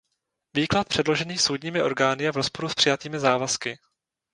[0.53, 3.77] Výklad předložený soudními orgány je v rozporu s přijatými závazky.